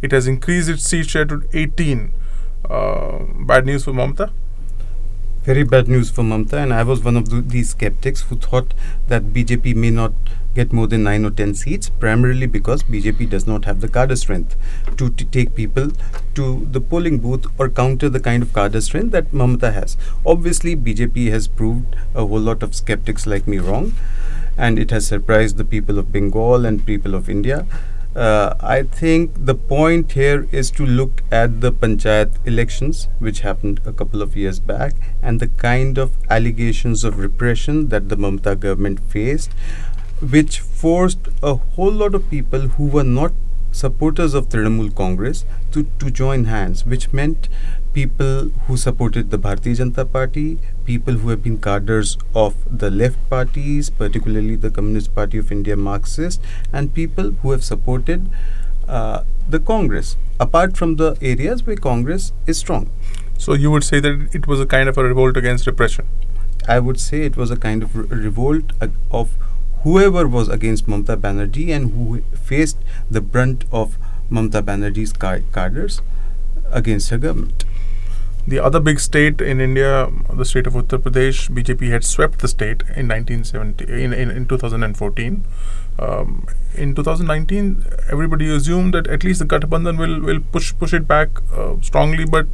It 0.02 0.12
has 0.12 0.28
increased 0.28 0.70
its 0.70 0.84
seat 0.84 1.10
share 1.10 1.26
to 1.26 1.44
18. 1.54 2.14
Uh, 2.70 3.20
bad 3.46 3.66
news 3.66 3.84
for 3.84 3.92
Mamta? 3.92 4.32
Very 5.44 5.64
bad 5.64 5.88
news 5.88 6.10
for 6.10 6.22
Mamta, 6.22 6.54
and 6.54 6.74
I 6.74 6.84
was 6.84 7.04
one 7.04 7.18
of 7.18 7.30
the, 7.30 7.42
these 7.42 7.72
skeptics 7.72 8.22
who 8.22 8.36
thought 8.36 8.74
that 9.08 9.34
BJP 9.34 9.76
may 9.76 9.90
not 9.90 10.14
get 10.56 10.72
more 10.72 10.88
than 10.88 11.04
9 11.04 11.26
or 11.26 11.32
10 11.32 11.54
seats, 11.56 11.90
primarily 11.90 12.46
because 12.46 12.84
BJP 12.84 13.30
does 13.30 13.48
not 13.48 13.66
have 13.66 13.82
the 13.82 13.88
cadre 13.88 14.16
strength 14.16 14.56
to 14.98 15.10
take 15.10 15.56
people 15.56 15.92
to 16.36 16.66
the 16.72 16.82
polling 16.82 17.20
booth 17.20 17.46
or 17.58 17.70
counter 17.70 18.10
the 18.10 18.20
kind 18.20 18.44
of 18.44 18.54
cadre 18.54 18.82
strength 18.82 19.12
that 19.12 19.32
Mamata 19.32 19.74
has. 19.74 19.98
Obviously, 20.26 20.76
BJP 20.76 21.30
has 21.30 21.48
proved 21.48 21.96
a 22.16 22.26
whole 22.26 22.40
lot 22.40 22.64
of 22.64 22.76
skeptics 22.76 23.28
like 23.28 23.48
me 23.48 23.60
wrong, 23.60 23.94
and 24.58 24.80
it 24.80 24.92
has 24.92 25.08
surprised 25.08 25.58
the 25.58 25.66
people 25.66 25.98
of 25.98 26.12
Bengal 26.12 26.66
and 26.66 26.86
people 26.86 27.16
of 27.16 27.30
India. 27.30 27.66
Uh, 28.16 28.56
I 28.60 28.84
think 28.84 29.46
the 29.46 29.54
point 29.54 30.14
here 30.14 30.48
is 30.52 30.72
to 30.72 30.86
look 30.86 31.22
at 31.32 31.62
the 31.62 31.72
panchayat 31.72 32.32
elections, 32.46 33.08
which 33.20 33.42
happened 33.42 33.82
a 33.86 33.94
couple 33.94 34.24
of 34.24 34.36
years 34.36 34.60
back, 34.60 34.94
and 35.22 35.40
the 35.40 35.48
kind 35.48 36.00
of 36.00 36.18
allegations 36.30 37.04
of 37.04 37.20
repression 37.20 37.90
that 37.90 38.10
the 38.10 38.18
Mamata 38.18 38.60
government 38.60 39.00
faced, 39.12 39.52
which 40.22 40.60
forced 40.60 41.20
a 41.44 41.54
whole 41.54 41.92
lot 41.92 42.16
of 42.16 42.30
people 42.32 42.62
who 42.62 42.88
were 42.88 43.04
not 43.04 43.32
supporters 43.72 44.34
of 44.34 44.50
Trinamool 44.50 44.96
Congress 44.96 45.46
to, 45.72 45.84
to 46.00 46.10
join 46.10 46.46
hands, 46.46 46.88
which 46.88 47.14
meant 47.14 47.48
people 47.94 48.50
who 48.68 48.78
supported 48.78 49.32
the 49.32 49.40
Bharatiya 49.40 49.78
Janata 49.78 50.12
Party, 50.12 50.60
people 50.86 51.16
who 51.16 51.30
have 51.30 51.44
been 51.44 51.58
cadres 51.60 52.18
of 52.36 52.56
the 52.70 52.90
left 52.90 53.18
parties, 53.30 53.90
particularly 53.90 54.56
the 54.56 54.70
Communist 54.72 55.14
Party 55.16 55.38
of 55.38 55.52
India 55.52 55.76
Marxist, 55.76 56.42
and 56.72 56.94
people 56.94 57.32
who 57.42 57.52
have 57.52 57.64
supported 57.64 58.30
uh, 58.88 59.24
the 59.50 59.60
Congress, 59.60 60.18
apart 60.40 60.78
from 60.78 60.96
the 60.98 61.18
areas 61.22 61.66
where 61.66 61.76
Congress 61.76 62.32
is 62.48 62.58
strong. 62.58 62.90
So 63.38 63.54
you 63.54 63.72
would 63.72 63.84
say 63.84 64.00
that 64.00 64.30
it 64.34 64.48
was 64.48 64.60
a 64.60 64.66
kind 64.66 64.90
of 64.90 64.98
a 64.98 65.04
revolt 65.04 65.38
against 65.38 65.66
repression. 65.66 66.08
I 66.68 66.80
would 66.80 67.00
say 67.00 67.22
it 67.24 67.38
was 67.38 67.52
a 67.52 67.58
kind 67.58 67.82
of 67.84 67.96
re- 67.96 68.06
revolt 68.26 68.74
ag- 68.82 68.92
of 69.12 69.38
whoever 69.84 70.28
was 70.28 70.50
against 70.50 70.88
Mamta 70.88 71.16
Banerjee 71.16 71.70
and 71.76 71.92
who 71.94 72.22
faced 72.36 72.78
the 73.10 73.22
brunt 73.22 73.64
of 73.72 73.98
Mamta 74.30 74.62
Banerjee's 74.62 75.14
ca- 75.14 75.40
cadres 75.54 76.02
against 76.72 77.10
her 77.10 77.18
government. 77.18 77.64
The 78.50 78.58
other 78.58 78.80
big 78.80 79.00
state 79.00 79.42
in 79.42 79.62
India, 79.62 80.12
the 80.34 80.44
state 80.44 80.66
of 80.66 80.74
Uttar 80.74 80.98
Pradesh, 80.98 81.52
BJP 81.52 81.92
had 81.92 82.04
swept 82.04 82.40
the 82.40 82.48
state 82.48 82.82
in 82.98 83.08
1970 83.08 83.84
in, 83.84 84.12
in, 84.12 84.32
in 84.32 84.48
2014. 84.48 85.44
Um, 86.00 86.46
in 86.76 86.96
2019, 86.96 87.84
everybody 88.10 88.50
assumed 88.50 88.94
that 88.94 89.08
at 89.08 89.24
least 89.24 89.40
the 89.40 89.46
Gathbandhan 89.46 89.98
will, 89.98 90.22
will 90.22 90.40
push 90.40 90.74
push 90.74 90.94
it 90.94 91.08
back 91.08 91.30
uh, 91.54 91.76
strongly, 91.82 92.26
but 92.26 92.48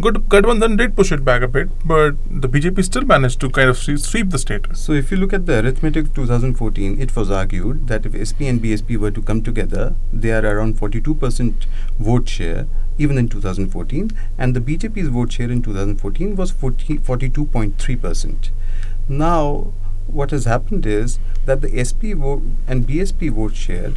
good 0.00 0.14
Gathbandhan 0.30 0.78
did 0.78 0.96
push 0.96 1.12
it 1.12 1.24
back 1.24 1.42
a 1.42 1.48
bit, 1.48 1.68
but 1.84 2.16
the 2.30 2.48
BJP 2.48 2.82
still 2.84 3.04
managed 3.04 3.40
to 3.40 3.50
kind 3.50 3.68
of 3.68 3.76
sweep, 3.76 4.30
the 4.30 4.38
state. 4.38 4.66
So, 4.74 4.92
if 4.92 5.10
you 5.10 5.18
look 5.18 5.34
at 5.34 5.46
the 5.46 5.62
arithmetic 5.62 6.06
of 6.06 6.14
2014, 6.14 7.00
it 7.00 7.14
was 7.14 7.30
argued 7.30 7.86
that 7.88 8.06
if 8.06 8.14
SP 8.16 8.48
and 8.52 8.62
BSP 8.62 8.96
were 8.96 9.10
to 9.10 9.20
come 9.20 9.42
together, 9.42 9.94
they 10.12 10.32
are 10.32 10.46
around 10.46 10.78
42% 10.78 11.66
vote 11.98 12.28
share 12.28 12.66
even 12.98 13.18
in 13.18 13.28
2014, 13.28 14.10
and 14.38 14.56
the 14.56 14.60
BJP's 14.60 15.08
vote 15.08 15.32
share 15.32 15.50
in 15.50 15.60
2014 15.60 16.34
was 16.34 16.50
42.3%. 16.50 18.50
Now, 19.08 19.72
what 20.06 20.30
has 20.30 20.44
happened 20.44 20.86
is 20.86 21.18
that 21.44 21.60
the 21.60 21.84
SP 21.84 22.14
vote 22.16 22.42
and 22.66 22.86
BSP 22.86 23.30
vote 23.30 23.54
share 23.54 23.92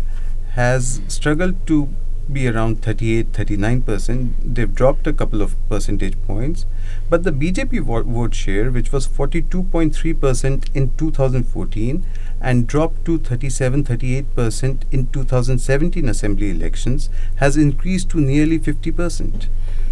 has 0.52 1.02
struggled 1.08 1.66
to 1.68 1.90
be 2.32 2.48
around 2.48 2.84
38 2.84 3.32
39%. 3.32 4.34
They've 4.44 4.74
dropped 4.76 5.08
a 5.08 5.14
couple 5.14 5.42
of 5.42 5.56
percentage 5.68 6.16
points. 6.28 6.66
But 7.10 7.24
the 7.24 7.32
BJP 7.32 7.84
vo- 7.84 8.04
vote 8.04 8.36
share, 8.36 8.70
which 8.70 8.92
was 8.92 9.08
42.3% 9.08 10.76
in 10.76 10.92
2014 10.96 12.06
and 12.42 12.68
dropped 12.68 13.04
to 13.06 13.18
37 13.18 13.84
38% 13.84 14.82
in 14.92 15.08
2017 15.08 16.08
assembly 16.08 16.52
elections, 16.52 17.10
has 17.38 17.58
increased 17.58 18.10
to 18.12 18.20
nearly 18.20 18.60
50%. 18.60 19.48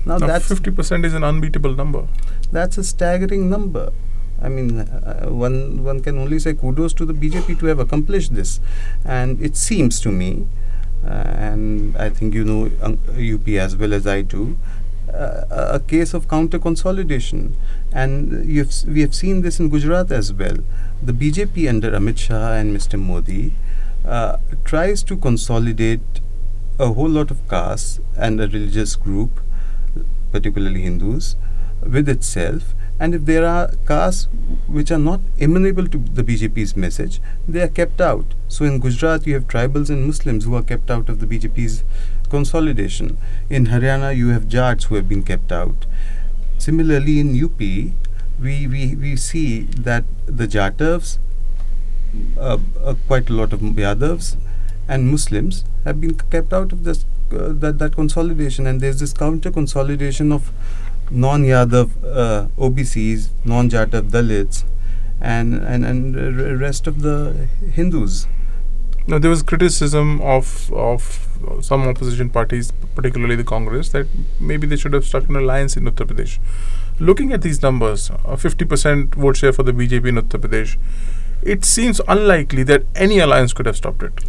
Now, 0.06 0.18
Now, 0.18 0.28
that's 0.28 0.48
50% 0.50 1.06
is 1.06 1.14
an 1.14 1.24
unbeatable 1.24 1.74
number. 1.76 2.08
that's 2.52 2.78
a 2.78 2.84
staggering 2.84 3.50
number. 3.50 3.92
I 4.42 4.50
mean, 4.50 4.80
uh, 4.80 5.28
one 5.30 5.84
one 5.84 6.02
can 6.02 6.18
only 6.18 6.40
say 6.40 6.54
kudos 6.54 6.94
to 6.94 7.06
the 7.06 7.14
BJP 7.14 7.60
to 7.60 7.66
have 7.68 7.80
accomplished 7.80 8.36
this, 8.36 8.60
and 9.04 9.42
it 9.42 9.56
seems 9.56 10.00
to 10.02 10.12
me, 10.12 10.46
uh, 11.06 11.10
and 11.10 11.98
I 11.98 12.10
think 12.10 12.34
you 12.34 12.44
know 12.44 12.72
um, 12.82 13.00
UP 13.18 13.48
as 13.50 13.76
well 13.76 13.94
as 13.94 14.06
I 14.06 14.22
do, 14.22 14.58
uh, 15.14 15.46
a 15.50 15.80
case 15.80 16.14
of 16.14 16.28
counter 16.28 16.60
consolidation, 16.60 17.56
and 17.92 18.46
we 18.46 19.02
have 19.02 19.16
seen 19.16 19.42
this 19.42 19.60
in 19.60 19.70
Gujarat 19.70 20.12
as 20.12 20.34
well. 20.34 20.58
The 21.02 21.14
BJP 21.14 21.68
under 21.70 21.92
Amit 21.92 22.18
Shah 22.18 22.54
and 22.54 22.76
Mr. 22.76 23.00
Modi 23.00 23.54
uh, 24.06 24.38
tries 24.64 25.04
to 25.04 25.18
consolidate 25.18 26.22
a 26.80 26.94
whole 26.94 27.10
lot 27.10 27.32
of 27.32 27.48
castes 27.50 28.00
and 28.16 28.40
a 28.40 28.48
religious 28.48 28.96
group, 28.96 29.40
particularly 30.32 30.82
Hindus, 30.82 31.36
with 31.82 32.08
itself. 32.08 32.74
And 33.00 33.14
if 33.14 33.26
there 33.26 33.46
are 33.46 33.72
castes 33.88 34.28
which 34.68 34.92
are 34.92 34.98
not 34.98 35.22
amenable 35.40 35.88
to 35.88 35.98
the 35.98 36.24
BJP's 36.24 36.76
message, 36.76 37.22
they 37.48 37.62
are 37.62 37.68
kept 37.68 38.02
out. 38.02 38.34
So 38.48 38.66
in 38.66 38.80
Gujarat, 38.80 39.28
you 39.28 39.36
have 39.36 39.48
tribals 39.48 39.90
and 39.90 40.06
Muslims 40.06 40.46
who 40.46 40.56
are 40.56 40.64
kept 40.64 40.90
out 40.90 41.10
of 41.10 41.20
the 41.20 41.28
BJP's 41.28 41.84
consolidation. 42.30 43.18
In 43.50 43.68
Haryana, 43.68 44.16
you 44.16 44.30
have 44.30 44.48
Jats 44.48 44.86
who 44.86 44.96
have 44.96 45.08
been 45.08 45.24
kept 45.24 45.52
out. 45.52 45.86
Similarly, 46.58 47.20
in 47.20 47.44
UP, 47.44 47.60
we, 47.60 48.68
we, 48.68 48.96
we 48.96 49.16
see 49.16 49.64
that 49.78 50.04
the 50.26 50.48
Jatavs, 50.48 51.20
uh, 52.38 52.58
uh, 52.84 52.96
quite 53.08 53.30
a 53.30 53.34
lot 53.34 53.54
of 53.54 53.60
Yadavs, 53.60 54.38
and 54.88 55.12
Muslims 55.12 55.66
have 55.84 56.00
been 56.02 56.16
kept 56.16 56.54
out 56.54 56.72
of 56.72 56.84
this 56.84 57.06
uh, 57.32 57.52
that 57.52 57.78
that 57.80 57.94
consolidation, 57.94 58.66
and 58.66 58.80
there's 58.80 59.02
this 59.02 59.12
counter 59.12 59.52
consolidation 59.52 60.32
of 60.32 60.52
non-Yadav 61.12 61.92
uh, 62.04 62.48
OBCs, 62.58 63.30
non-Jatav 63.46 64.10
Dalits, 64.10 64.64
and 65.20 65.54
and 65.56 65.86
and 65.86 66.60
rest 66.60 66.88
of 66.88 67.02
the 67.02 67.48
Hindus. 67.72 68.28
Now, 69.08 69.20
there 69.20 69.30
was 69.30 69.42
criticism 69.42 70.22
of 70.22 70.72
of 70.74 71.28
some 71.62 71.88
opposition 71.88 72.30
parties, 72.30 72.72
particularly 72.96 73.36
the 73.36 73.44
Congress, 73.44 73.90
that 73.90 74.08
maybe 74.40 74.68
they 74.68 74.76
should 74.76 74.94
have 74.94 75.06
struck 75.06 75.30
an 75.30 75.36
alliance 75.36 75.78
in 75.78 75.86
Uttar 75.86 76.08
Pradesh. 76.08 76.40
Looking 77.00 77.32
at 77.32 77.42
these 77.42 77.62
numbers, 77.62 78.10
a 78.10 78.36
50% 78.36 79.16
vote 79.16 79.38
share 79.38 79.54
for 79.54 79.64
the 79.64 79.72
BJP 79.72 80.08
in 80.08 80.16
Uttar 80.16 80.42
Pradesh, 80.42 80.78
it 81.42 81.64
seems 81.64 82.02
unlikely 82.08 82.64
that 82.64 82.84
any 82.96 83.20
alliance 83.20 83.54
could 83.54 83.66
have 83.66 83.78
stopped 83.78 84.04
it. 84.04 84.26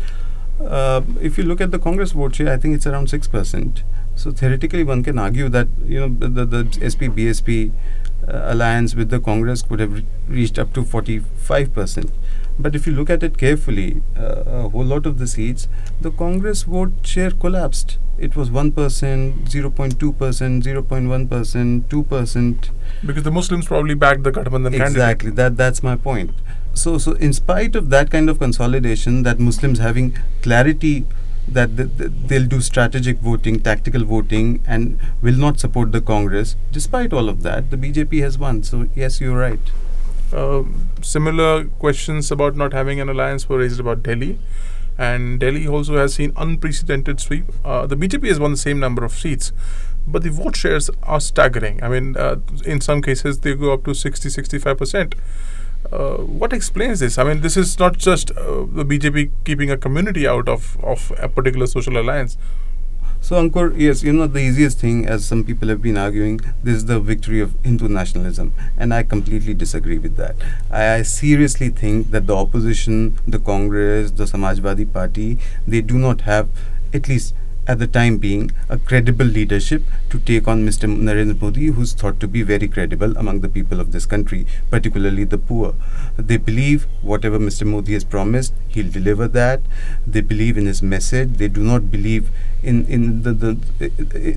Uh, 0.61 1.03
if 1.21 1.39
you 1.39 1.45
look 1.45 1.61
at 1.61 1.71
the 1.71 1.79
Congress 1.79 2.13
vote 2.13 2.35
share, 2.35 2.53
I 2.53 2.57
think 2.57 2.75
it's 2.75 2.87
around 2.87 3.11
six 3.11 3.27
percent. 3.27 3.83
So 4.19 4.33
theoretically, 4.33 4.83
one 4.83 5.05
can 5.05 5.17
argue 5.17 5.49
that 5.49 5.69
you 5.87 6.01
know 6.01 6.09
the, 6.09 6.29
the, 6.29 6.45
the 6.45 6.91
SP 6.91 7.07
BSP 7.19 7.71
uh, 8.27 8.53
alliance 8.53 8.97
with 8.97 9.11
the 9.11 9.21
Congress 9.21 9.63
could 9.63 9.79
have 9.79 9.93
re- 9.93 10.05
reached 10.27 10.59
up 10.59 10.73
to 10.73 10.83
45%. 10.83 12.11
But 12.59 12.75
if 12.75 12.85
you 12.89 12.93
look 12.93 13.11
at 13.11 13.23
it 13.23 13.39
carefully, 13.39 14.03
uh, 14.19 14.43
a 14.65 14.69
whole 14.71 14.85
lot 14.85 15.07
of 15.07 15.19
the 15.19 15.29
seats, 15.29 15.69
the 16.01 16.11
Congress 16.11 16.65
vote 16.65 16.95
share 17.03 17.31
collapsed. 17.31 17.99
It 18.19 18.35
was 18.35 18.51
1%, 18.51 18.73
0.2%, 18.73 19.93
0.1%, 19.95 21.83
2%. 21.83 22.71
Because 23.07 23.23
the 23.23 23.31
Muslims 23.31 23.67
probably 23.67 23.95
backed 23.95 24.25
the 24.25 24.33
Gathbandhan 24.33 24.75
Exactly, 24.75 25.31
that, 25.31 25.57
that's 25.57 25.85
my 25.85 25.95
point. 25.95 26.33
So, 26.75 26.99
so 26.99 27.13
in 27.13 27.33
spite 27.33 27.77
of 27.77 27.91
that 27.91 28.11
kind 28.11 28.29
of 28.29 28.41
consolidation, 28.41 29.23
that 29.23 29.39
Muslims 29.39 29.79
having 29.79 30.19
clarity 30.43 31.07
that 31.55 31.77
they'll 32.29 32.47
do 32.47 32.61
strategic 32.61 33.19
voting, 33.19 33.61
tactical 33.61 34.05
voting, 34.05 34.63
and 34.67 34.99
will 35.23 35.37
not 35.37 35.61
support 35.61 35.93
the 35.93 36.01
Congress. 36.01 36.57
Despite 36.73 37.13
all 37.13 37.29
of 37.29 37.43
that, 37.43 37.71
the 37.71 37.77
BJP 37.77 38.21
has 38.23 38.39
won. 38.39 38.63
So, 38.63 38.89
yes, 38.95 39.21
you're 39.21 39.39
right. 39.39 39.61
Uh, 40.33 40.65
similar 41.01 41.65
questions 41.65 42.31
about 42.31 42.55
not 42.55 42.73
having 42.73 43.01
an 43.01 43.09
alliance 43.09 43.49
were 43.49 43.59
raised 43.59 43.81
about 43.81 44.03
Delhi. 44.03 44.39
And 44.99 45.39
Delhi 45.39 45.67
also 45.67 45.97
has 45.97 46.15
seen 46.15 46.33
unprecedented 46.37 47.21
sweep. 47.21 47.45
Uh, 47.65 47.87
the 47.87 47.97
BJP 47.97 48.27
has 48.29 48.41
won 48.41 48.51
the 48.51 48.57
same 48.57 48.81
number 48.81 49.05
of 49.05 49.13
seats, 49.13 49.53
but 50.07 50.25
the 50.25 50.31
vote 50.31 50.57
shares 50.57 50.91
are 51.05 51.21
staggering. 51.21 51.83
I 51.83 51.89
mean, 51.89 52.17
uh, 52.17 52.37
in 52.67 52.81
some 52.81 53.01
cases, 53.01 53.39
they 53.39 53.55
go 53.55 53.73
up 53.73 53.85
to 53.85 53.95
60 53.95 54.29
65%. 54.29 55.15
Uh, 55.93 56.17
what 56.19 56.53
explains 56.53 57.01
this? 57.01 57.19
I 57.19 57.25
mean, 57.25 57.41
this 57.41 57.57
is 57.57 57.79
not 57.79 57.97
just 57.97 58.31
uh, 58.33 58.67
the 58.71 58.85
BJP 58.85 59.31
keeping 59.45 59.71
a 59.71 59.77
community 59.77 60.27
out 60.27 60.49
of, 60.49 60.77
of 60.83 61.13
a 61.19 61.29
particular 61.29 61.67
social 61.67 61.99
alliance. 61.99 62.37
So, 63.21 63.37
Ankur, 63.37 63.75
yes, 63.77 64.03
you 64.03 64.13
know, 64.13 64.27
the 64.27 64.39
easiest 64.39 64.79
thing, 64.79 65.07
as 65.07 65.25
some 65.25 65.45
people 65.45 65.69
have 65.69 65.83
been 65.83 65.97
arguing, 65.97 66.41
this 66.63 66.77
is 66.77 66.85
the 66.87 67.01
victory 67.01 67.41
of 67.41 67.55
Hindu 67.65 67.89
nationalism. 67.89 68.53
And 68.77 68.95
I 68.95 69.03
completely 69.03 69.55
disagree 69.55 69.99
with 69.99 70.17
that. 70.17 70.37
I, 70.71 70.95
I 70.95 71.03
seriously 71.03 71.71
think 71.71 72.11
that 72.13 72.27
the 72.27 72.37
opposition, 72.37 73.19
the 73.27 73.39
Congress, 73.39 74.13
the 74.13 74.25
Samajwadi 74.25 74.93
Party, 74.93 75.39
they 75.67 75.81
do 75.81 75.99
not 75.99 76.23
have 76.23 76.49
at 76.93 77.09
least 77.09 77.35
at 77.69 77.79
the 77.79 77.87
time 77.87 78.17
being 78.17 78.51
a 78.71 78.79
credible 78.79 79.27
leadership 79.27 79.83
to 80.09 80.19
take 80.19 80.49
on 80.49 80.67
Mr. 80.67 80.89
Narendra 80.89 81.39
Modi, 81.41 81.67
who's 81.67 81.93
thought 81.93 82.19
to 82.19 82.27
be 82.27 82.43
very 82.43 82.67
credible 82.67 83.15
among 83.17 83.41
the 83.41 83.49
people 83.49 83.79
of 83.79 83.93
this 83.93 84.07
country, 84.07 84.47
particularly 84.71 85.25
the 85.25 85.37
poor. 85.37 85.75
They 86.17 86.39
believe 86.39 86.87
whatever 87.03 87.39
Mr. 87.39 87.67
Modi 87.67 87.93
has 87.93 88.05
promised, 88.05 88.55
he'll 88.69 88.91
deliver 88.91 89.29
that. 89.29 89.61
They 90.07 90.23
believe 90.23 90.57
in 90.57 90.65
his 90.65 90.83
message. 90.83 91.35
They 91.37 91.49
do 91.49 91.63
not 91.63 91.91
believe 91.91 92.31
in, 92.63 92.87
in 92.87 93.23
the, 93.23 93.35
the, 93.35 93.59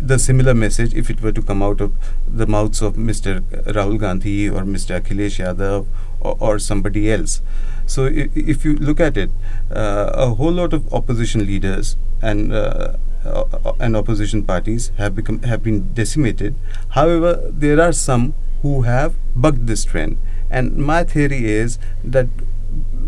the 0.02 0.20
similar 0.20 0.54
message 0.54 0.94
if 0.94 1.10
it 1.10 1.22
were 1.22 1.32
to 1.32 1.42
come 1.42 1.64
out 1.64 1.80
of 1.80 1.94
the 2.28 2.46
mouths 2.46 2.82
of 2.82 2.96
Mr. 2.96 3.42
Rahul 3.78 3.98
Gandhi 3.98 4.50
or 4.50 4.64
Mr. 4.64 5.00
Akhilesh 5.00 5.40
Yadav 5.40 5.88
or, 6.22 6.38
or 6.40 6.60
somebody 6.60 7.12
else. 7.12 7.42
So 7.86 8.10
if 8.12 8.64
you 8.64 8.76
look 8.76 9.00
at 9.00 9.18
it, 9.18 9.32
uh, 9.70 10.12
a 10.14 10.30
whole 10.36 10.52
lot 10.52 10.74
of 10.74 10.94
opposition 10.94 11.46
leaders 11.46 11.98
and 12.22 12.54
uh, 12.54 12.94
uh, 13.26 13.44
uh, 13.66 13.74
and 13.80 13.96
opposition 13.96 14.44
parties 14.44 14.92
have 14.98 15.16
become 15.16 15.42
have 15.44 15.62
been 15.62 15.94
decimated. 15.94 16.56
However, 16.90 17.52
there 17.52 17.80
are 17.80 17.92
some 17.92 18.34
who 18.64 18.82
have 18.84 19.16
bucked 19.36 19.68
this 19.68 19.84
trend, 19.84 20.18
and 20.50 20.78
my 20.78 21.04
theory 21.04 21.46
is 21.46 21.78
that 22.04 22.28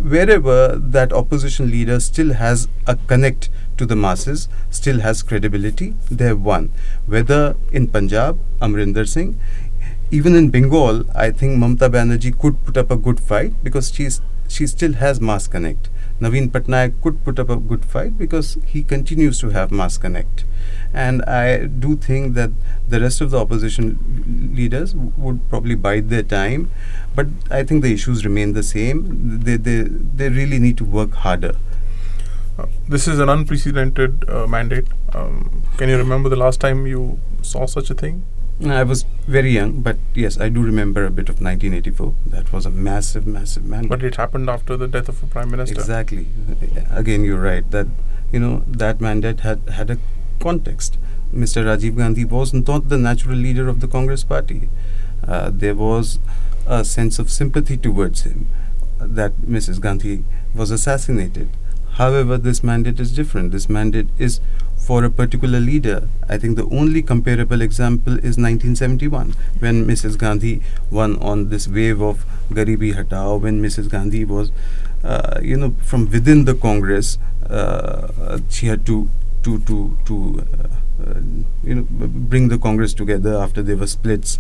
wherever 0.03 0.75
that 0.75 1.13
opposition 1.13 1.72
leader 1.72 2.00
still 2.00 2.34
has 2.34 2.67
a 2.86 2.96
connect 2.96 3.50
to 3.77 3.86
the 3.88 3.96
masses, 3.96 4.48
still 4.70 5.00
has 5.00 5.24
credibility, 5.24 5.96
they 6.12 6.25
have 6.25 6.41
won. 6.41 6.72
Whether 7.08 7.55
in 7.72 7.88
Punjab, 7.88 8.38
Amrinder 8.62 9.08
Singh, 9.08 9.39
even 10.13 10.36
in 10.36 10.51
Bengal, 10.51 11.03
I 11.15 11.32
think 11.32 11.58
Mamta 11.58 11.89
Banerjee 11.89 12.38
could 12.38 12.63
put 12.63 12.77
up 12.77 12.91
a 12.91 12.96
good 12.96 13.20
fight 13.20 13.63
because 13.63 13.91
she's 13.91 14.22
she 14.48 14.67
still 14.67 14.93
has 14.93 15.20
mass 15.20 15.48
connect. 15.48 15.89
Naveen 16.22 16.50
Patnaik 16.51 17.01
could 17.01 17.24
put 17.24 17.39
up 17.39 17.50
a 17.50 17.55
good 17.55 17.84
fight 17.84 18.17
because 18.17 18.58
he 18.67 18.84
continues 18.84 19.39
to 19.39 19.50
have 19.50 19.72
mass 19.72 19.98
connect. 19.98 20.43
And 20.93 21.24
I 21.24 21.65
do 21.65 21.96
think 21.96 22.36
that 22.36 22.51
the 22.88 23.00
rest 23.01 23.22
of 23.22 23.32
the 23.32 23.39
opposition 23.39 24.52
leaders 24.56 24.93
would 24.95 25.49
probably 25.49 25.73
bide 25.73 26.10
their 26.10 26.21
time. 26.21 26.69
But 27.15 27.28
I 27.49 27.63
think 27.63 27.82
the 27.82 27.91
issues 27.91 28.23
remain 28.23 28.54
the 28.54 28.62
same. 28.62 29.39
They, 29.39 29.58
they, 29.58 29.82
they 30.19 30.30
really 30.30 30.60
need 30.60 30.78
to 30.78 30.86
work 30.86 31.13
harder. 31.26 31.56
Uh, 32.60 32.67
this 32.88 33.08
is 33.08 33.17
an 33.17 33.30
unprecedented 33.30 34.30
uh, 34.30 34.45
mandate. 34.45 34.86
Um, 35.13 35.63
can 35.78 35.89
you 35.89 35.97
remember 35.97 36.30
the 36.30 36.36
last 36.36 36.60
time 36.60 36.86
you 36.86 37.19
saw 37.41 37.65
such 37.65 37.89
a 37.89 37.95
thing? 37.95 38.23
I 38.71 38.84
was 38.84 39.06
very 39.28 39.52
young, 39.52 39.82
but 39.82 39.97
yes, 40.13 40.39
I 40.39 40.49
do 40.49 40.62
remember 40.62 41.06
a 41.06 41.12
bit 41.12 41.30
of 41.30 41.41
1984. 41.41 42.13
That 42.28 42.54
was 42.54 42.65
a 42.65 42.69
massive, 42.69 43.26
massive 43.28 43.65
mandate. 43.65 43.89
But 43.89 44.04
it 44.04 44.15
happened 44.15 44.49
after 44.49 44.78
the 44.78 44.88
death 44.88 45.10
of 45.10 45.21
a 45.23 45.26
prime 45.26 45.52
minister. 45.52 45.76
Exactly. 45.76 46.28
Again, 46.89 47.23
you're 47.23 47.41
right 47.41 47.69
that 47.71 47.88
you 48.32 48.39
know 48.39 48.63
that 48.67 49.02
mandate 49.02 49.41
had 49.41 49.62
had 49.69 49.89
a 49.89 49.97
context. 50.39 50.97
Mr. 51.34 51.65
Rajiv 51.65 51.97
Gandhi 51.97 52.26
was 52.26 52.54
not 52.54 52.89
the 52.89 52.97
natural 52.97 53.36
leader 53.36 53.67
of 53.67 53.80
the 53.80 53.88
Congress 53.88 54.23
party. 54.23 54.69
Uh, 55.28 55.49
there 55.52 55.76
was 55.76 56.19
a 56.67 56.86
sense 56.86 57.17
of 57.19 57.32
sympathy 57.32 57.78
towards 57.78 58.21
him 58.21 58.47
that 58.99 59.36
Mrs. 59.38 59.80
Gandhi 59.82 60.23
was 60.54 60.71
assassinated. 60.71 61.49
However, 61.93 62.38
this 62.38 62.63
mandate 62.63 62.99
is 62.99 63.12
different. 63.12 63.51
This 63.51 63.69
mandate 63.69 64.08
is 64.17 64.39
for 64.77 65.03
a 65.03 65.10
particular 65.10 65.60
leader. 65.60 66.10
I 66.27 66.38
think 66.38 66.58
the 66.58 66.65
only 66.65 67.01
comparable 67.01 67.62
example 67.62 68.13
is 68.13 68.38
1971 68.38 69.36
when 69.60 69.86
Mrs. 69.86 70.17
Gandhi 70.17 70.62
won 70.91 71.17
on 71.19 71.49
this 71.49 71.67
wave 71.67 72.01
of 72.01 72.25
Garibi 72.51 72.93
Hatao, 72.95 73.39
when 73.39 73.62
Mrs. 73.62 73.89
Gandhi 73.89 74.25
was, 74.25 74.51
uh, 75.03 75.39
you 75.41 75.56
know, 75.56 75.75
from 75.82 76.10
within 76.10 76.45
the 76.45 76.56
Congress, 76.56 77.17
uh, 77.49 78.39
she 78.49 78.67
had 78.67 78.86
to 78.88 79.10
to 79.43 79.60
to 79.60 79.97
to 80.06 80.41
uh, 80.41 80.67
uh 81.06 81.19
you 81.63 81.75
know 81.75 81.84
bring 81.91 82.47
the 82.47 82.58
Congress 82.58 82.93
together 82.93 83.36
after 83.38 83.62
there 83.62 83.77
were 83.77 83.88
splits. 83.88 84.39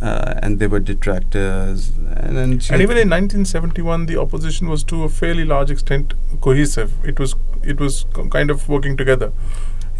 Uh, 0.00 0.34
and 0.42 0.58
there 0.58 0.68
were 0.68 0.80
detractors. 0.80 1.92
And, 2.16 2.38
and 2.38 2.62
even 2.62 2.96
in 2.96 3.10
1971, 3.10 4.06
the 4.06 4.18
opposition 4.18 4.68
was 4.68 4.82
to 4.84 5.04
a 5.04 5.08
fairly 5.10 5.44
large 5.44 5.70
extent 5.70 6.14
cohesive. 6.40 6.92
It 7.04 7.20
was 7.20 7.34
it 7.62 7.78
was 7.78 8.06
kind 8.30 8.50
of 8.50 8.68
working 8.68 8.96
together. 8.96 9.32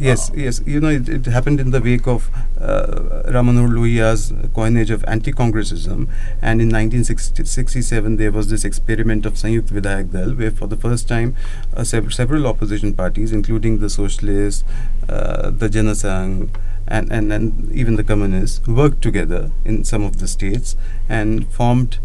Yes, 0.01 0.31
yes. 0.35 0.63
You 0.65 0.81
know, 0.81 0.89
it, 0.89 1.11
it, 1.11 1.27
happened 1.27 1.61
in 1.61 1.73
the 1.73 1.81
wake 1.81 2.07
of 2.07 2.31
uh, 2.59 3.23
Ram 3.27 3.49
Manohar 3.49 4.55
coinage 4.55 4.91
of 4.91 5.05
anti-congressism, 5.05 6.09
and 6.41 6.63
in 6.63 6.71
1967 6.71 8.17
there 8.17 8.33
was 8.33 8.49
this 8.49 8.65
experiment 8.65 9.27
of 9.27 9.35
Sanyukt 9.35 9.69
Vidhayak 9.69 10.11
Dal, 10.11 10.31
where 10.31 10.51
for 10.51 10.67
the 10.67 10.77
first 10.77 11.07
time 11.07 11.37
uh, 11.77 11.85
sev- 11.85 12.15
several 12.15 12.47
opposition 12.47 12.95
parties, 12.95 13.31
including 13.31 13.81
the 13.81 13.91
Socialists, 13.91 14.65
uh, 15.07 15.51
the 15.51 15.69
Janasangh, 15.69 16.49
and, 16.91 17.11
and, 17.11 17.33
and 17.33 17.73
even 17.73 17.97
the 17.97 18.05
communists, 18.05 18.67
worked 18.67 19.01
together 19.01 19.51
in 19.65 19.85
some 19.85 20.03
of 20.03 20.19
the 20.19 20.29
states 20.29 20.77
and 21.09 21.51
formed 21.53 21.99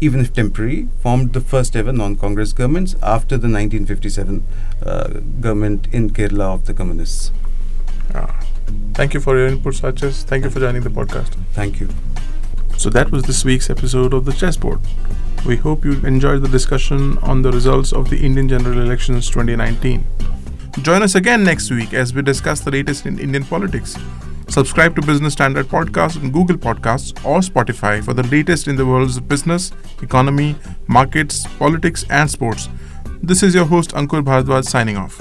even 0.00 0.20
if 0.20 0.32
temporary, 0.32 0.88
formed 1.00 1.34
the 1.34 1.40
first 1.40 1.76
ever 1.76 1.92
non-Congress 1.92 2.54
governments 2.54 2.94
after 3.02 3.36
the 3.36 3.48
1957 3.48 4.42
uh, 4.82 5.08
government 5.40 5.86
in 5.92 6.10
Kerala 6.10 6.54
of 6.54 6.64
the 6.64 6.72
communists. 6.72 7.30
Ah. 8.14 8.40
Thank 8.94 9.14
you 9.14 9.20
for 9.20 9.36
your 9.36 9.48
input, 9.48 9.74
Archis. 9.74 10.22
Thank 10.22 10.44
you 10.44 10.50
for 10.50 10.60
joining 10.60 10.82
the 10.82 10.90
podcast. 10.90 11.34
Thank 11.52 11.80
you. 11.80 11.88
So 12.78 12.88
that 12.90 13.10
was 13.10 13.24
this 13.24 13.44
week's 13.44 13.68
episode 13.68 14.14
of 14.14 14.24
the 14.24 14.32
Chessboard. 14.32 14.80
We 15.44 15.56
hope 15.56 15.84
you 15.84 15.92
enjoyed 16.04 16.42
the 16.42 16.48
discussion 16.48 17.18
on 17.18 17.42
the 17.42 17.52
results 17.52 17.92
of 17.92 18.08
the 18.08 18.24
Indian 18.24 18.48
General 18.48 18.80
Elections 18.80 19.28
2019. 19.28 20.06
Join 20.78 21.02
us 21.02 21.14
again 21.14 21.44
next 21.44 21.70
week 21.70 21.92
as 21.92 22.14
we 22.14 22.22
discuss 22.22 22.60
the 22.60 22.70
latest 22.70 23.04
in 23.04 23.18
Indian 23.18 23.44
politics. 23.44 23.96
Subscribe 24.48 24.94
to 24.96 25.02
Business 25.02 25.32
Standard 25.32 25.66
Podcast 25.66 26.16
on 26.22 26.30
Google 26.30 26.56
Podcasts 26.56 27.12
or 27.24 27.40
Spotify 27.40 28.02
for 28.02 28.14
the 28.14 28.22
latest 28.24 28.66
in 28.66 28.76
the 28.76 28.86
worlds 28.86 29.20
business, 29.20 29.72
economy, 30.00 30.56
markets, 30.86 31.46
politics, 31.58 32.04
and 32.08 32.30
sports. 32.30 32.68
This 33.22 33.42
is 33.42 33.54
your 33.54 33.66
host 33.66 33.90
Ankur 33.90 34.22
Bhardwaj 34.22 34.64
signing 34.64 34.96
off. 34.96 35.20